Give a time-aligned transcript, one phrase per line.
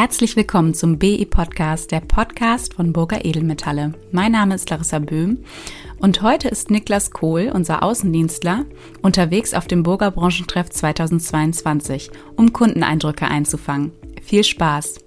[0.00, 3.94] Herzlich willkommen zum BI Podcast, der Podcast von Burger Edelmetalle.
[4.12, 5.38] Mein Name ist Larissa Böhm
[5.98, 8.64] und heute ist Niklas Kohl, unser Außendienstler,
[9.02, 13.90] unterwegs auf dem Burger Branchentreff 2022, um Kundeneindrücke einzufangen.
[14.22, 15.00] Viel Spaß!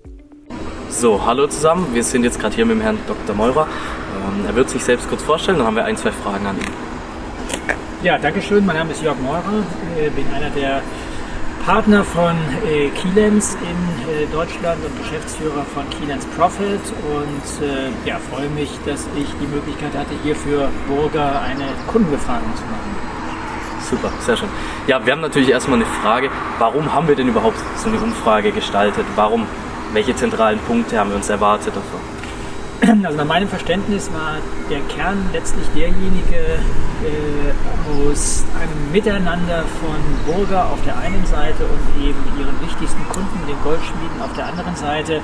[0.90, 1.88] So, hallo zusammen.
[1.94, 3.34] Wir sind jetzt gerade hier mit dem Herrn Dr.
[3.34, 3.70] Meurer.
[4.28, 6.68] Ähm, er wird sich selbst kurz vorstellen, dann haben wir ein, zwei Fragen an ihn.
[8.04, 8.66] Ja, danke schön.
[8.66, 9.64] Mein Name ist Jörg Meurer.
[10.06, 10.82] Ich bin einer der
[11.66, 12.36] Partner von
[12.66, 16.82] äh, Keylenz in äh, Deutschland und Geschäftsführer von Keylenz Profit
[17.14, 22.56] und äh, ja, freue mich, dass ich die Möglichkeit hatte, hier für Burger eine Kundenbefragung
[22.56, 22.96] zu machen.
[23.88, 24.50] Super, sehr schön.
[24.88, 28.52] Ja, wir haben natürlich erstmal eine Frage, warum haben wir denn überhaupt so eine Umfrage
[28.52, 29.06] gestaltet?
[29.16, 29.46] Warum,
[29.94, 32.21] welche zentralen Punkte haben wir uns erwartet davon?
[33.04, 34.38] Also nach meinem Verständnis war
[34.70, 42.04] der Kern letztlich derjenige äh, aus einem Miteinander von Burger auf der einen Seite und
[42.04, 45.22] eben ihren wichtigsten Kunden, den Goldschmieden, auf der anderen Seite.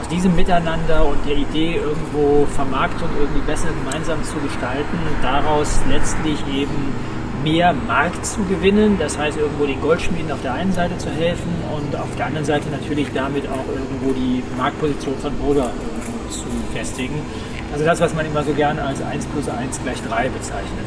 [0.00, 6.38] Aus diesem Miteinander und der Idee, irgendwo Vermarktung irgendwie besser gemeinsam zu gestalten, daraus letztlich
[6.52, 6.92] eben
[7.42, 11.54] mehr Markt zu gewinnen, das heißt irgendwo den Goldschmieden auf der einen Seite zu helfen
[11.74, 15.70] und auf der anderen Seite natürlich damit auch irgendwo die Marktposition von Burger
[16.30, 17.20] zu festigen.
[17.72, 20.86] Also das, was man immer so gerne als 1 plus 1 gleich 3 bezeichnet.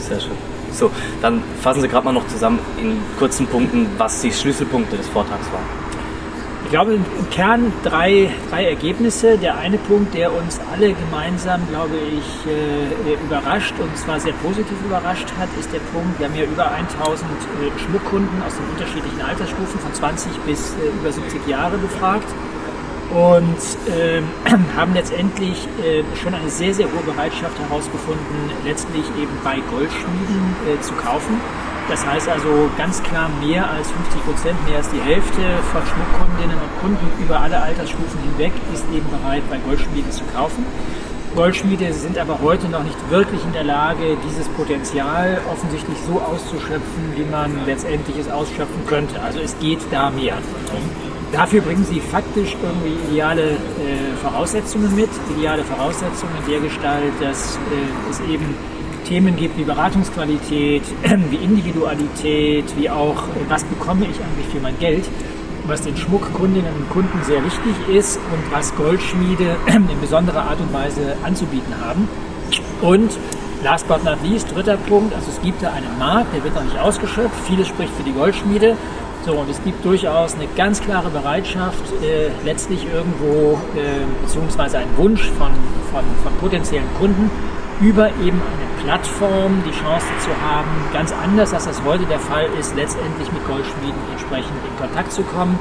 [0.00, 0.36] Sehr schön.
[0.72, 0.90] So,
[1.22, 5.46] dann fassen Sie gerade mal noch zusammen in kurzen Punkten, was die Schlüsselpunkte des Vortrags
[5.52, 5.86] waren.
[6.64, 9.38] Ich glaube im Kern drei, drei Ergebnisse.
[9.38, 14.76] Der eine Punkt, der uns alle gemeinsam, glaube ich, äh, überrascht und zwar sehr positiv
[14.84, 19.22] überrascht hat, ist der Punkt, wir haben ja über 1000 äh, Schmuckkunden aus den unterschiedlichen
[19.22, 22.26] Altersstufen von 20 bis äh, über 70 Jahre befragt
[23.10, 24.22] und äh,
[24.76, 30.80] haben letztendlich äh, schon eine sehr, sehr hohe Bereitschaft herausgefunden, letztlich eben bei Goldschmieden äh,
[30.80, 31.40] zu kaufen.
[31.88, 35.40] Das heißt also ganz klar mehr als 50 Prozent, mehr als die Hälfte
[35.72, 40.66] von Schmuckkundinnen und Kunden über alle Altersstufen hinweg ist eben bereit, bei Goldschmieden zu kaufen.
[41.36, 47.12] Goldschmiede sind aber heute noch nicht wirklich in der Lage, dieses Potenzial offensichtlich so auszuschöpfen,
[47.14, 49.20] wie man letztendlich es ausschöpfen könnte.
[49.22, 50.38] Also es geht da mehr.
[51.32, 53.56] Dafür bringen sie faktisch irgendwie ideale äh,
[54.22, 58.54] Voraussetzungen mit, ideale Voraussetzungen der Gestalt, dass äh, es eben
[59.06, 60.82] Themen gibt wie Beratungsqualität,
[61.30, 65.04] wie Individualität, wie auch, äh, was bekomme ich eigentlich für mein Geld,
[65.66, 70.72] was den Schmuckkundinnen und Kunden sehr wichtig ist und was Goldschmiede in besonderer Art und
[70.72, 72.08] Weise anzubieten haben.
[72.82, 73.10] Und
[73.64, 76.64] last but not least, dritter Punkt, also es gibt da einen Markt, der wird noch
[76.64, 78.76] nicht ausgeschöpft, vieles spricht für die Goldschmiede.
[79.26, 84.96] So, und es gibt durchaus eine ganz klare Bereitschaft, äh, letztlich irgendwo, äh, beziehungsweise einen
[84.96, 85.50] Wunsch von,
[85.90, 87.28] von, von potenziellen Kunden,
[87.80, 92.46] über eben eine Plattform die Chance zu haben, ganz anders als das heute der Fall
[92.60, 95.58] ist, letztendlich mit Goldschmieden entsprechend in Kontakt zu kommen.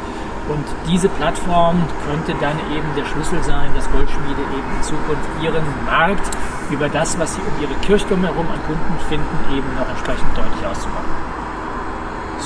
[0.47, 5.65] Und diese Plattform könnte dann eben der Schlüssel sein, dass Goldschmiede eben in Zukunft ihren
[5.87, 6.29] Markt
[6.69, 10.63] über das, was sie um ihre Kirchturm herum an Kunden finden, eben noch entsprechend deutlich
[10.69, 11.34] auszubauen.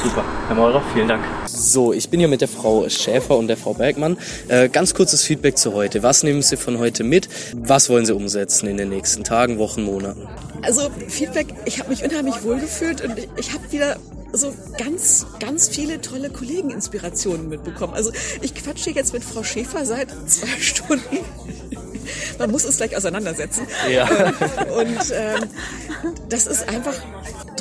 [0.04, 1.26] Super, Herr Meurer, vielen Dank.
[1.46, 4.18] So, ich bin hier mit der Frau Schäfer und der Frau Bergmann.
[4.48, 6.04] Äh, ganz kurzes Feedback zu heute.
[6.04, 7.28] Was nehmen Sie von heute mit?
[7.54, 10.26] Was wollen Sie umsetzen in den nächsten Tagen, Wochen, Monaten?
[10.62, 13.98] Also Feedback, ich habe mich unheimlich wohl gefühlt und ich, ich habe wieder
[14.32, 17.94] so ganz, ganz viele tolle Kollegeninspirationen mitbekommen.
[17.94, 18.12] Also
[18.42, 21.18] ich quatsche jetzt mit Frau Schäfer seit zwei Stunden.
[22.38, 23.68] Man muss uns gleich auseinandersetzen.
[23.92, 24.06] Ja.
[24.78, 25.50] Und ähm,
[26.30, 26.96] das ist einfach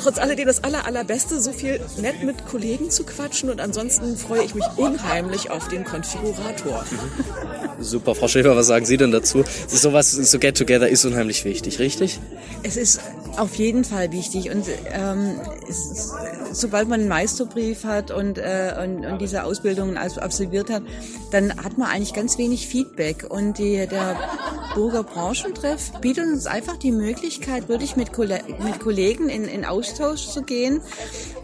[0.01, 4.43] trotz alledem das aller, allerbeste, so viel nett mit Kollegen zu quatschen und ansonsten freue
[4.43, 6.85] ich mich unheimlich auf den Konfigurator.
[7.79, 9.39] Super, Frau Schäfer, was sagen Sie denn dazu?
[9.39, 12.19] Ist sowas, so Get Together ist unheimlich wichtig, richtig?
[12.63, 12.99] Es ist
[13.37, 15.39] auf jeden Fall wichtig und ähm,
[15.69, 16.11] es,
[16.51, 20.83] sobald man einen Meisterbrief hat und, äh, und, und diese Ausbildungen absolviert hat,
[21.31, 24.17] dann hat man eigentlich ganz wenig Feedback und die, der
[24.75, 30.43] Burger Branchentreff bietet uns einfach die Möglichkeit, wirklich mit, mit Kollegen in, in Austausch zu
[30.43, 30.81] gehen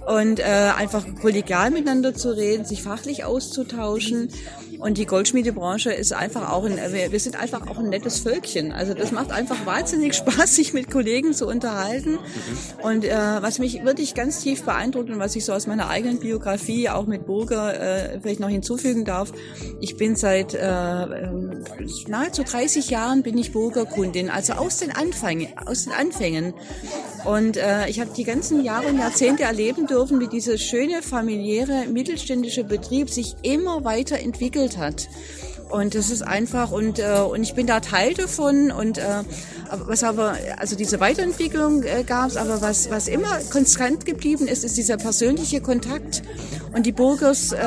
[0.06, 4.30] und äh, einfach kollegial miteinander zu reden, sich fachlich auszutauschen.
[4.86, 8.72] Und die Goldschmiedebranche ist einfach auch ein, wir sind einfach auch ein nettes Völkchen.
[8.72, 12.20] Also das macht einfach wahnsinnig Spaß, sich mit Kollegen zu unterhalten.
[12.84, 16.20] Und äh, was mich wirklich ganz tief beeindruckt und was ich so aus meiner eigenen
[16.20, 19.34] Biografie auch mit Burger äh, vielleicht noch hinzufügen darf,
[19.82, 20.60] ich bin seit äh,
[22.08, 26.54] nahezu 30 Jahren bin ich Burgerkundin, also aus den Anfängen, aus den Anfängen.
[27.24, 31.88] Und äh, ich habe die ganzen Jahre und Jahrzehnte erleben dürfen, wie dieser schöne familiäre
[31.88, 34.20] mittelständische Betrieb sich immer weiter
[34.78, 35.08] hat.
[35.70, 39.24] Und das ist einfach und äh, und ich bin da Teil davon und äh,
[39.72, 44.64] was aber also diese Weiterentwicklung äh, gab es, aber was was immer konstant geblieben ist,
[44.64, 46.22] ist dieser persönliche Kontakt
[46.76, 47.62] Und die Burgers äh, äh,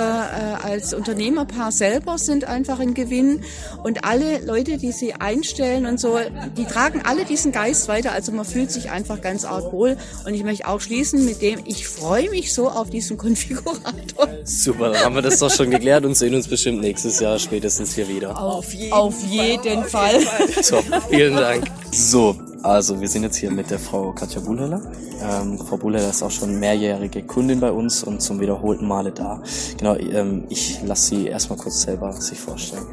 [0.62, 3.42] als Unternehmerpaar selber sind einfach ein Gewinn.
[3.82, 6.18] Und alle Leute, die sie einstellen und so,
[6.56, 8.12] die tragen alle diesen Geist weiter.
[8.12, 9.96] Also man fühlt sich einfach ganz arg wohl.
[10.26, 14.28] Und ich möchte auch schließen mit dem, ich freue mich so auf diesen Konfigurator.
[14.44, 17.94] Super, dann haben wir das doch schon geklärt und sehen uns bestimmt nächstes Jahr spätestens
[17.94, 18.40] hier wieder.
[18.40, 20.20] Auf jeden, auf jeden Fall.
[20.20, 20.62] Fall.
[20.62, 21.64] So, vielen Dank.
[21.92, 24.80] So, also wir sind jetzt hier mit der Frau Katja Buhlheller.
[25.22, 29.42] Ähm, Frau Buhlheller ist auch schon mehrjährige Kundin bei uns und zum wiederholten Male da.
[29.78, 32.84] Genau, ähm, ich lasse sie erstmal kurz selber sich vorstellen.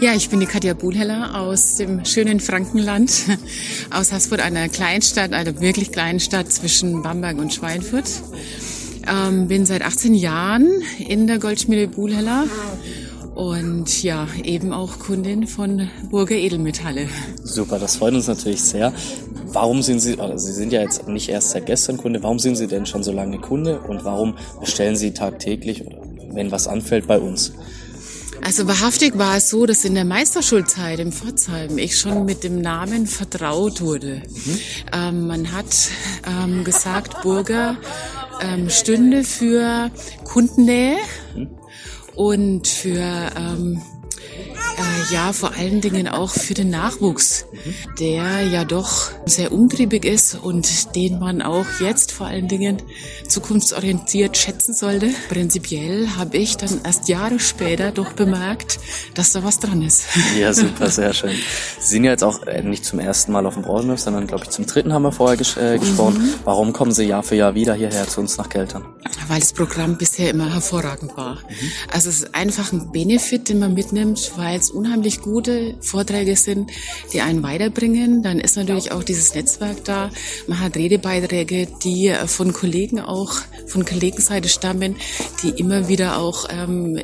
[0.00, 3.12] Ja, ich bin die Katja Buhlheller aus dem schönen Frankenland,
[3.90, 8.10] aus Haßfurt, einer Kleinstadt, einer wirklich kleinen Stadt zwischen Bamberg und Schweinfurt.
[9.08, 12.44] Ähm, bin seit 18 Jahren in der Goldschmiede Buhlheller
[13.36, 17.08] und ja, eben auch Kundin von Burger Edelmetalle.
[17.44, 18.94] Super, das freut uns natürlich sehr.
[19.44, 22.56] Warum sind Sie, also Sie sind ja jetzt nicht erst seit gestern Kunde, warum sind
[22.56, 26.00] Sie denn schon so lange Kunde und warum bestellen Sie tagtäglich oder
[26.30, 27.52] wenn was anfällt bei uns?
[28.42, 32.62] Also wahrhaftig war es so, dass in der Meisterschulzeit in Pforzheim ich schon mit dem
[32.62, 34.22] Namen vertraut wurde.
[34.28, 34.60] Mhm.
[34.94, 35.90] Ähm, man hat
[36.26, 37.76] ähm, gesagt, Burger
[38.40, 39.90] ähm, stünde für
[40.24, 40.96] Kundennähe.
[41.34, 41.48] Mhm
[42.16, 43.80] und für ähm,
[44.76, 47.46] äh, ja, vor allen Dingen auch für den Nachwuchs,
[47.98, 52.82] der ja doch sehr umtriebig ist und den man auch jetzt vor allen Dingen
[53.28, 55.10] zukunftsorientiert schätzen sollte.
[55.28, 58.78] Prinzipiell habe ich dann erst Jahre später doch bemerkt,
[59.14, 60.04] dass da was dran ist.
[60.38, 61.36] Ja, super, sehr schön.
[61.80, 64.44] Sie sind ja jetzt auch äh, nicht zum ersten Mal auf dem Branchenhof, sondern glaube
[64.44, 66.18] ich zum dritten haben wir vorher ges äh, gesprochen.
[66.18, 66.34] Mhm.
[66.44, 68.84] Warum kommen Sie Jahr für Jahr wieder hierher zu uns nach Geltern?
[69.28, 71.36] Weil das Programm bisher immer hervorragend war.
[71.36, 71.72] Mhm.
[71.92, 76.70] Also es ist einfach ein Benefit, den man mitnimmt, weil es unheimlich gute Vorträge sind,
[77.12, 78.22] die einen weiterbringen.
[78.22, 80.10] Dann ist natürlich auch dieses Netzwerk da.
[80.46, 83.34] Man hat Redebeiträge, die von Kollegen auch,
[83.66, 84.96] von Kollegenseite stammen,
[85.42, 87.00] die immer wieder auch ähm,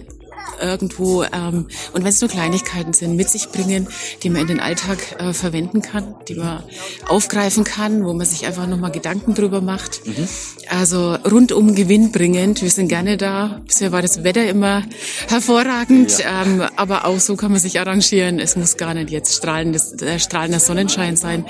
[0.60, 3.88] irgendwo, ähm, und wenn es nur Kleinigkeiten sind, mit sich bringen,
[4.22, 6.62] die man in den Alltag äh, verwenden kann, die man
[7.06, 10.06] aufgreifen kann, wo man sich einfach nochmal Gedanken drüber macht.
[10.06, 10.28] Mhm.
[10.68, 12.62] Also rundum gewinnbringend.
[12.62, 13.60] Wir sind gerne da.
[13.66, 14.84] Bisher war das Wetter immer
[15.28, 16.42] hervorragend, ja.
[16.42, 18.38] ähm, aber auch so kann man sich arrangieren.
[18.38, 21.44] Es muss gar nicht jetzt strahlendes, äh, strahlender Sonnenschein sein.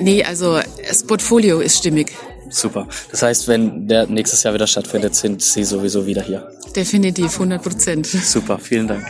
[0.00, 2.12] Nee, also das Portfolio ist stimmig.
[2.54, 2.86] Super.
[3.10, 6.48] Das heißt, wenn der nächstes Jahr wieder stattfindet, sind Sie sowieso wieder hier.
[6.76, 8.06] Definitiv, 100 Prozent.
[8.06, 9.04] Super, vielen Dank.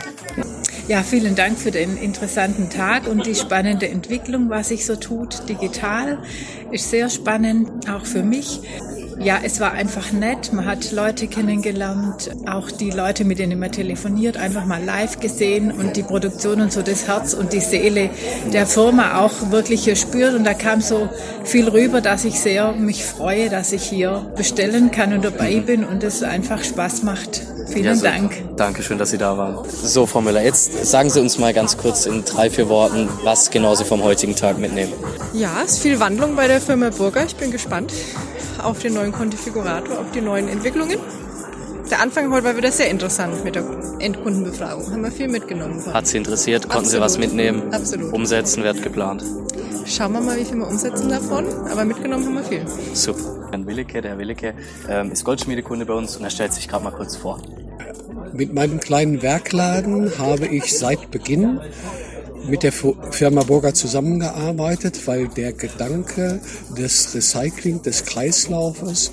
[0.87, 5.47] Ja, vielen Dank für den interessanten Tag und die spannende Entwicklung, was sich so tut.
[5.47, 6.19] Digital
[6.71, 8.61] ist sehr spannend, auch für mich.
[9.19, 10.51] Ja, es war einfach nett.
[10.51, 15.71] Man hat Leute kennengelernt, auch die Leute, mit denen man telefoniert, einfach mal live gesehen
[15.71, 18.09] und die Produktion und so das Herz und die Seele
[18.51, 20.35] der Firma auch wirklich hier spürt.
[20.35, 21.09] Und da kam so
[21.43, 25.85] viel rüber, dass ich sehr mich freue, dass ich hier bestellen kann und dabei bin
[25.85, 27.41] und es einfach Spaß macht.
[27.67, 28.57] Vielen ja, Dank.
[28.57, 29.67] Dankeschön, dass Sie da waren.
[29.69, 33.49] So, Frau Müller, jetzt sagen Sie uns mal ganz kurz in drei, vier Worten, was
[33.49, 34.93] genau Sie vom heutigen Tag mitnehmen.
[35.33, 37.25] Ja, es ist viel Wandlung bei der Firma Burger.
[37.25, 37.91] Ich bin gespannt
[38.59, 40.99] auf den neuen Konfigurator, auf die neuen Entwicklungen.
[41.89, 43.63] Der Anfang heute war wieder sehr interessant mit der
[43.99, 44.91] Endkundenbefragung.
[44.91, 45.83] Haben wir viel mitgenommen.
[45.93, 46.63] Hat Sie interessiert?
[46.63, 46.91] Konnten Absolut.
[46.91, 47.73] Sie was mitnehmen?
[47.73, 48.11] Absolut.
[48.11, 49.23] Umsetzen wird geplant.
[49.85, 51.45] Schauen wir mal, wie viel wir umsetzen davon.
[51.69, 52.65] Aber mitgenommen haben wir viel.
[52.93, 53.47] Super.
[53.51, 54.55] Herrn Willeke, der Herr Willeke
[54.89, 57.39] ähm, ist Goldschmiedekunde bei uns und er stellt sich gerade mal kurz vor.
[58.33, 61.61] Mit meinem kleinen Werkladen habe ich seit Beginn
[62.47, 66.39] mit der Firma Burger zusammengearbeitet, weil der Gedanke
[66.77, 69.11] des Recycling, des Kreislaufes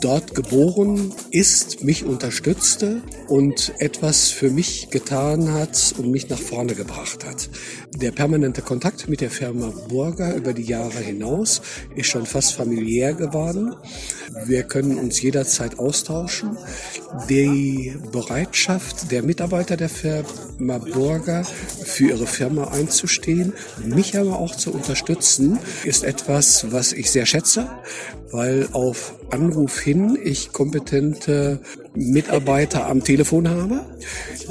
[0.00, 6.74] dort geboren ist, mich unterstützte und etwas für mich getan hat und mich nach vorne
[6.74, 7.50] gebracht hat.
[7.96, 11.62] Der permanente Kontakt mit der Firma Burger über die Jahre hinaus
[11.96, 13.74] ist schon fast familiär geworden.
[14.46, 16.56] Wir können uns jederzeit austauschen.
[17.28, 23.52] Die Bereitschaft der Mitarbeiter der Firma Burger für ihre Firma einzustehen,
[23.84, 27.68] mich aber auch zu unterstützen, ist etwas, was ich sehr schätze,
[28.32, 31.60] weil auf Anruf hin ich kompetente
[31.94, 33.80] Mitarbeiter am Telefon habe,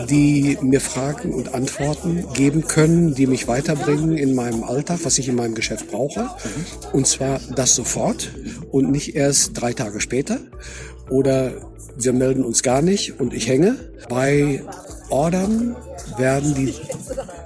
[0.09, 5.29] die mir Fragen und Antworten geben können, die mich weiterbringen in meinem Alltag, was ich
[5.29, 6.29] in meinem Geschäft brauche.
[6.93, 8.31] Und zwar das sofort
[8.71, 10.39] und nicht erst drei Tage später.
[11.09, 11.53] Oder
[11.97, 13.75] wir melden uns gar nicht und ich hänge.
[14.09, 14.63] Bei
[15.09, 15.75] Ordern
[16.17, 16.73] werden die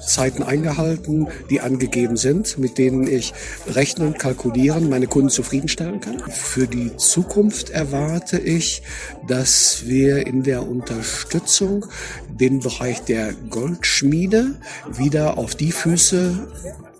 [0.05, 3.33] Zeiten eingehalten, die angegeben sind, mit denen ich
[3.67, 6.19] rechnen, kalkulieren, meine Kunden zufriedenstellen kann.
[6.29, 8.83] Für die Zukunft erwarte ich,
[9.27, 11.85] dass wir in der Unterstützung
[12.29, 14.55] den Bereich der Goldschmiede
[14.91, 16.47] wieder auf die Füße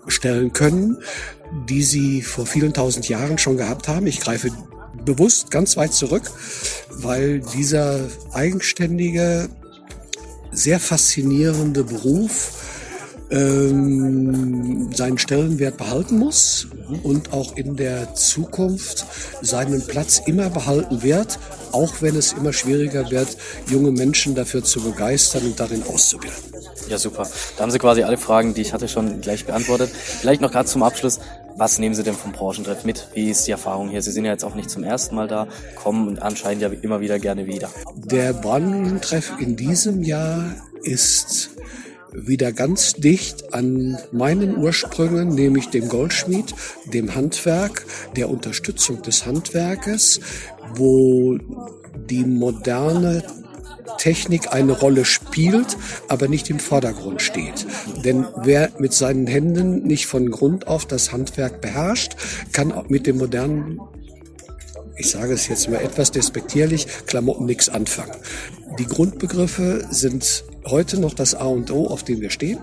[0.06, 0.98] stellen können,
[1.68, 4.06] die sie vor vielen tausend Jahren schon gehabt haben.
[4.06, 4.50] Ich greife
[5.04, 6.30] bewusst ganz weit zurück,
[6.90, 8.00] weil dieser
[8.32, 9.48] eigenständige,
[10.52, 12.52] sehr faszinierende Beruf
[13.30, 16.68] ähm, seinen Stellenwert behalten muss
[17.02, 19.06] und auch in der Zukunft
[19.42, 21.38] seinen Platz immer behalten wird,
[21.72, 23.36] auch wenn es immer schwieriger wird,
[23.68, 26.54] junge Menschen dafür zu begeistern und darin auszubilden.
[26.88, 27.26] Ja, super.
[27.56, 29.90] Da haben Sie quasi alle Fragen, die ich hatte, schon gleich beantwortet.
[29.90, 31.18] Vielleicht noch gerade zum Abschluss.
[31.56, 33.08] Was nehmen Sie denn vom Branchentreff mit?
[33.14, 34.02] Wie ist die Erfahrung hier?
[34.02, 37.18] Sie sind ja jetzt auch nicht zum ersten Mal da, kommen anscheinend ja immer wieder
[37.18, 37.70] gerne wieder.
[37.94, 40.52] Der Branchentreff in diesem Jahr
[40.82, 41.50] ist
[42.14, 46.54] wieder ganz dicht an meinen Ursprüngen, nämlich dem Goldschmied,
[46.92, 47.84] dem Handwerk,
[48.16, 50.20] der Unterstützung des Handwerkes,
[50.76, 51.38] wo
[52.08, 53.24] die moderne
[53.98, 55.76] Technik eine Rolle spielt,
[56.08, 57.66] aber nicht im Vordergrund steht.
[58.04, 62.16] Denn wer mit seinen Händen nicht von Grund auf das Handwerk beherrscht,
[62.52, 63.80] kann auch mit dem modernen
[64.96, 68.14] ich sage es jetzt mal etwas despektierlich, Klamotten nichts anfangen.
[68.78, 72.58] Die Grundbegriffe sind heute noch das A und O, auf dem wir stehen.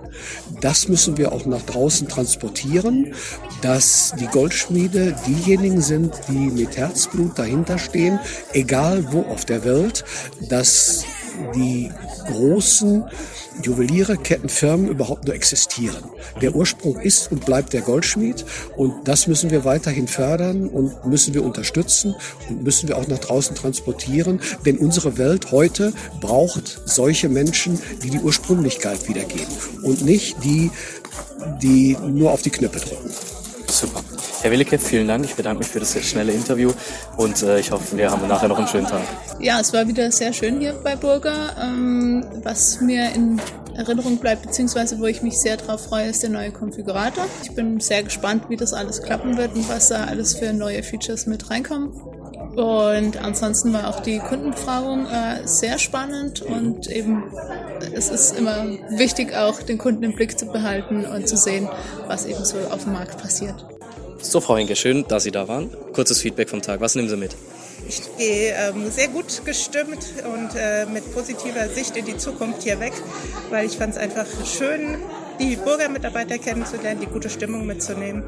[0.61, 3.13] Das müssen wir auch nach draußen transportieren,
[3.61, 8.19] dass die Goldschmiede diejenigen sind, die mit Herzblut dahinter stehen,
[8.53, 10.03] egal wo auf der Welt,
[10.49, 11.05] dass
[11.55, 11.91] die
[12.27, 13.03] großen
[13.63, 16.03] Juweliere, Kettenfirmen überhaupt nur existieren.
[16.41, 18.45] Der Ursprung ist und bleibt der Goldschmied
[18.75, 22.15] und das müssen wir weiterhin fördern und müssen wir unterstützen
[22.49, 28.09] und müssen wir auch nach draußen transportieren, denn unsere Welt heute braucht solche Menschen, die
[28.09, 30.71] die Ursprünglichkeit wiedergeben und nicht die,
[31.61, 33.11] die nur auf die Knöpfe drücken.
[34.41, 35.23] Herr Willicke, vielen Dank.
[35.23, 36.71] Ich bedanke mich für das schnelle Interview
[37.15, 39.01] und äh, ich hoffe, wir haben nachher noch einen schönen Tag.
[39.39, 41.55] Ja, es war wieder sehr schön hier bei Burger.
[41.61, 43.39] Ähm, was mir in
[43.75, 47.27] Erinnerung bleibt, beziehungsweise wo ich mich sehr darauf freue, ist der neue Konfigurator.
[47.43, 50.81] Ich bin sehr gespannt, wie das alles klappen wird und was da alles für neue
[50.81, 51.91] Features mit reinkommen.
[52.55, 57.23] Und ansonsten war auch die Kundenbefragung äh, sehr spannend und eben
[57.93, 61.69] es ist immer wichtig, auch den Kunden im Blick zu behalten und zu sehen,
[62.07, 63.70] was eben so auf dem Markt passiert.
[64.21, 65.69] So, Frau Henke, schön, dass Sie da waren.
[65.93, 66.79] Kurzes Feedback vom Tag.
[66.79, 67.35] Was nehmen Sie mit?
[67.87, 72.79] Ich gehe ähm, sehr gut gestimmt und äh, mit positiver Sicht in die Zukunft hier
[72.79, 72.93] weg,
[73.49, 74.99] weil ich fand es einfach schön,
[75.39, 78.23] die Bürgermitarbeiter kennenzulernen, die gute Stimmung mitzunehmen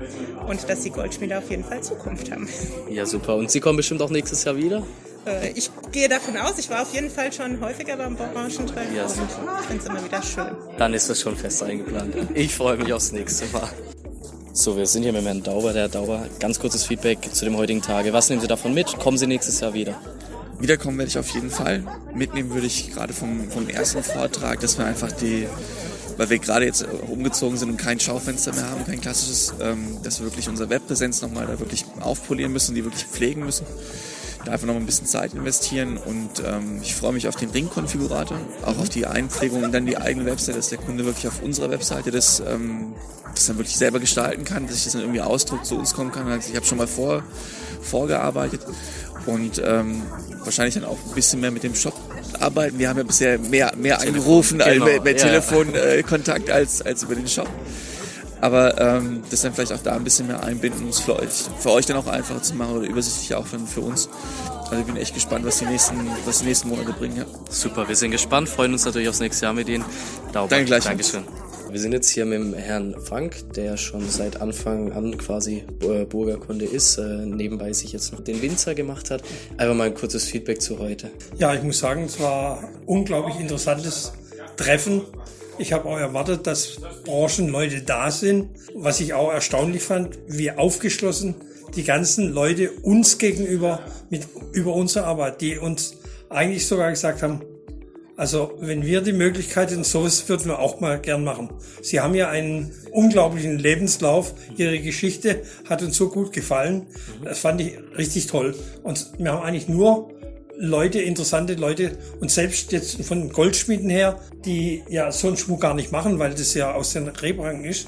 [0.48, 2.50] und dass die Goldschmiede auf jeden Fall Zukunft haben.
[2.90, 3.36] Ja, super.
[3.36, 4.84] Und Sie kommen bestimmt auch nächstes Jahr wieder?
[5.26, 9.06] Äh, ich gehe davon aus, ich war auf jeden Fall schon häufiger beim Branchentreff ja,
[9.06, 10.58] und ich finde es immer wieder schön.
[10.78, 12.16] Dann ist das schon fest eingeplant.
[12.34, 13.70] Ich freue mich aufs nächste Mal.
[14.56, 15.74] So, wir sind hier mit Herrn Dauber.
[15.74, 18.14] Der Herr Dauber, ganz kurzes Feedback zu dem heutigen Tage.
[18.14, 19.00] Was nehmen Sie davon mit?
[19.00, 20.00] Kommen Sie nächstes Jahr wieder?
[20.60, 21.84] Wiederkommen werde ich auf jeden Fall.
[22.14, 25.48] Mitnehmen würde ich gerade vom, vom ersten Vortrag, dass wir einfach die,
[26.18, 30.20] weil wir gerade jetzt umgezogen sind und kein Schaufenster mehr haben, kein klassisches, ähm, dass
[30.20, 33.66] wir wirklich unsere Webpräsenz nochmal da wirklich aufpolieren müssen, die wirklich pflegen müssen
[34.46, 38.38] da einfach noch ein bisschen Zeit investieren und ähm, ich freue mich auf den Ring-Konfigurator,
[38.66, 41.70] auch auf die Einpflegung und dann die eigene Webseite, dass der Kunde wirklich auf unserer
[41.70, 42.94] Webseite das, ähm,
[43.34, 46.12] das dann wirklich selber gestalten kann, dass ich das dann irgendwie ausdruckt zu uns kommen
[46.12, 46.28] kann.
[46.28, 47.24] Also ich habe schon mal vor,
[47.82, 48.62] vorgearbeitet
[49.26, 50.02] und ähm,
[50.44, 51.96] wahrscheinlich dann auch ein bisschen mehr mit dem Shop
[52.40, 52.80] arbeiten.
[52.80, 54.86] Wir haben ja bisher mehr, mehr angerufen, genau.
[54.86, 57.50] mehr, mehr ja, Telefonkontakt äh, als, als über den Shop.
[58.44, 61.30] Aber ähm, das dann vielleicht auch da ein bisschen mehr einbinden, um es für euch,
[61.60, 64.10] für euch dann auch einfacher zu machen oder übersichtlicher auch für, für uns.
[64.64, 65.96] Also ich bin echt gespannt, was die nächsten,
[66.26, 67.16] was die nächsten Monate bringen.
[67.16, 67.26] Ja.
[67.50, 69.86] Super, wir sind gespannt, freuen uns natürlich aufs nächste Jahr mit Ihnen.
[70.34, 70.50] Daumen.
[70.50, 70.84] Danke gleich.
[70.84, 71.24] Dankeschön.
[71.72, 76.04] Wir sind jetzt hier mit dem Herrn Frank, der schon seit Anfang an quasi äh,
[76.04, 79.24] Burgerkunde ist, äh, nebenbei sich jetzt noch den Winzer gemacht hat.
[79.56, 81.12] Einfach mal ein kurzes Feedback zu heute.
[81.38, 84.12] Ja, ich muss sagen, es war unglaublich interessantes
[84.58, 85.04] Treffen
[85.58, 88.50] ich habe auch erwartet, dass Branchenleute da sind.
[88.76, 91.36] Was ich auch erstaunlich fand, wie aufgeschlossen
[91.76, 93.80] die ganzen Leute uns gegenüber
[94.10, 95.96] mit über unsere Arbeit, die uns
[96.30, 97.42] eigentlich sogar gesagt haben,
[98.16, 101.50] also wenn wir die Möglichkeit hätten, sowas würden wir auch mal gern machen.
[101.82, 104.36] Sie haben ja einen unglaublichen Lebenslauf.
[104.56, 106.86] Ihre Geschichte hat uns so gut gefallen.
[107.24, 108.56] Das fand ich richtig toll.
[108.84, 110.12] Und wir haben eigentlich nur
[110.58, 115.74] Leute, interessante Leute und selbst jetzt von Goldschmieden her, die ja so einen Schmuck gar
[115.74, 117.88] nicht machen, weil das ja aus den Rehbrachen ist,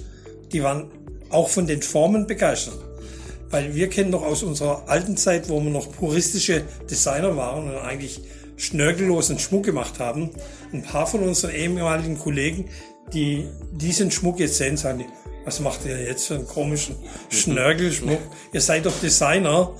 [0.51, 0.89] die waren
[1.29, 2.77] auch von den Formen begeistert.
[3.49, 7.77] Weil wir kennen noch aus unserer alten Zeit, wo wir noch puristische Designer waren und
[7.77, 8.21] eigentlich
[8.57, 10.31] schnörkellosen Schmuck gemacht haben.
[10.73, 12.69] Ein paar von unseren ehemaligen Kollegen,
[13.13, 15.05] die diesen Schmuck jetzt sehen, sagen die,
[15.45, 16.95] was macht ihr jetzt für einen komischen
[17.29, 18.19] Schnörkelschmuck?
[18.51, 19.73] Ihr seid doch Designer.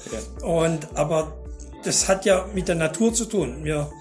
[0.44, 1.45] Und, aber
[1.86, 3.62] das hat ja mit der Natur zu tun.
[3.62, 3.92] Mir,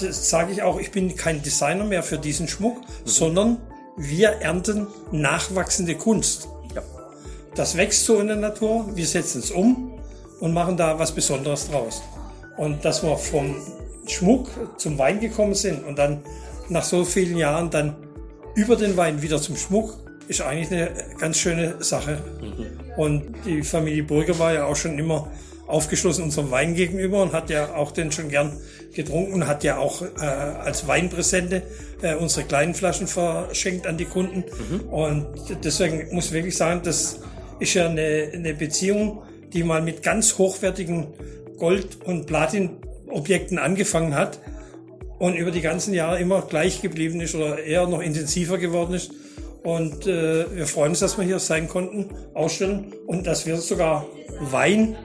[0.00, 2.84] das sage ich auch, ich bin kein Designer mehr für diesen Schmuck, mhm.
[3.04, 3.56] sondern
[3.96, 6.48] wir ernten nachwachsende Kunst.
[6.74, 6.82] Ja.
[7.54, 10.00] Das wächst so in der Natur, wir setzen es um
[10.40, 12.02] und machen da was Besonderes draus.
[12.56, 13.56] Und dass wir vom
[14.06, 16.22] Schmuck zum Wein gekommen sind und dann
[16.68, 17.96] nach so vielen Jahren dann
[18.54, 19.94] über den Wein wieder zum Schmuck,
[20.28, 22.18] ist eigentlich eine ganz schöne Sache.
[22.40, 22.66] Mhm.
[22.96, 25.28] Und die Familie Burger war ja auch schon immer
[25.68, 28.56] aufgeschlossen unserem Wein gegenüber und hat ja auch den schon gern
[28.94, 31.62] getrunken und hat ja auch äh, als Weinpräsente
[32.02, 34.44] äh, unsere kleinen Flaschen verschenkt an die Kunden.
[34.70, 34.80] Mhm.
[34.88, 35.26] Und
[35.62, 37.20] deswegen muss ich wirklich sagen, das
[37.60, 39.22] ist ja eine, eine Beziehung,
[39.52, 41.08] die mal mit ganz hochwertigen
[41.58, 44.38] Gold- und Platin-Objekten angefangen hat
[45.18, 49.10] und über die ganzen Jahre immer gleich geblieben ist oder eher noch intensiver geworden ist.
[49.64, 54.06] Und äh, wir freuen uns, dass wir hier sein konnten, ausstellen und dass wir sogar
[54.40, 54.96] Wein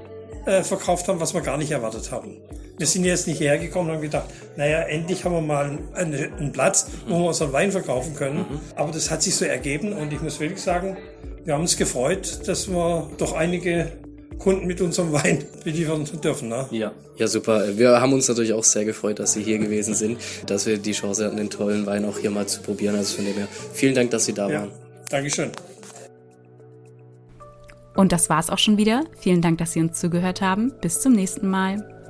[0.45, 2.37] äh, verkauft haben, was wir gar nicht erwartet haben.
[2.77, 4.25] Wir sind jetzt nicht hergekommen und haben gedacht,
[4.57, 8.39] naja, endlich haben wir mal einen, einen Platz, wo wir unseren Wein verkaufen können.
[8.39, 8.59] Mhm.
[8.75, 10.97] Aber das hat sich so ergeben und ich muss wirklich sagen,
[11.45, 13.91] wir haben uns gefreut, dass wir doch einige
[14.39, 16.49] Kunden mit unserem Wein beliefern dürfen.
[16.49, 16.67] Ne?
[16.71, 16.91] Ja.
[17.17, 17.77] ja, super.
[17.77, 20.91] Wir haben uns natürlich auch sehr gefreut, dass Sie hier gewesen sind, dass wir die
[20.91, 22.95] Chance hatten, den tollen Wein auch hier mal zu probieren.
[22.95, 24.61] Also von dem her vielen Dank, dass Sie da ja.
[24.61, 24.71] waren.
[25.09, 25.51] Dankeschön.
[27.95, 29.03] Und das war's auch schon wieder.
[29.17, 30.73] Vielen Dank, dass Sie uns zugehört haben.
[30.81, 32.02] Bis zum nächsten Mal.